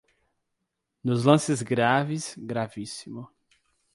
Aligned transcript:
Nos 1.03 1.25
lances 1.25 1.61
graves, 1.61 2.33
gravíssimo. 2.35 3.29